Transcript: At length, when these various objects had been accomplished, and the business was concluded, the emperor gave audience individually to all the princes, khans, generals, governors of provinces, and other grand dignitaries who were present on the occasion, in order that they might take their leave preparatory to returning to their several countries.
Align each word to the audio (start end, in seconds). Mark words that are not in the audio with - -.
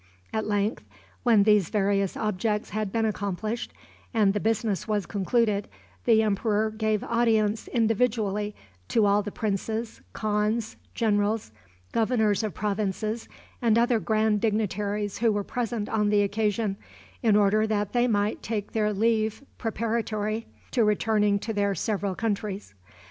At 0.33 0.47
length, 0.47 0.83
when 1.21 1.43
these 1.43 1.69
various 1.69 2.17
objects 2.17 2.71
had 2.71 2.91
been 2.91 3.05
accomplished, 3.05 3.71
and 4.15 4.33
the 4.33 4.39
business 4.39 4.87
was 4.87 5.05
concluded, 5.05 5.67
the 6.05 6.23
emperor 6.23 6.71
gave 6.71 7.03
audience 7.03 7.67
individually 7.67 8.55
to 8.87 9.05
all 9.05 9.21
the 9.21 9.31
princes, 9.31 10.01
khans, 10.13 10.75
generals, 10.95 11.51
governors 11.91 12.41
of 12.41 12.55
provinces, 12.55 13.29
and 13.61 13.77
other 13.77 13.99
grand 13.99 14.41
dignitaries 14.41 15.19
who 15.19 15.31
were 15.31 15.43
present 15.43 15.87
on 15.87 16.09
the 16.09 16.23
occasion, 16.23 16.77
in 17.21 17.35
order 17.35 17.67
that 17.67 17.93
they 17.93 18.07
might 18.07 18.41
take 18.41 18.71
their 18.71 18.93
leave 18.93 19.43
preparatory 19.59 20.47
to 20.71 20.83
returning 20.83 21.37
to 21.37 21.53
their 21.53 21.75
several 21.75 22.15
countries. 22.15 22.73